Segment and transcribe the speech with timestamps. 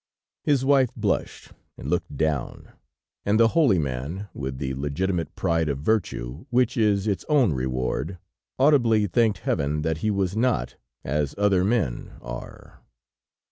[0.43, 2.71] His wife blushed and looked down,
[3.23, 8.17] and the holy man, with the legitimate pride of virtue which is its own reward,
[8.57, 10.75] audibly thanked Heaven that he was "not
[11.05, 12.81] as other men are."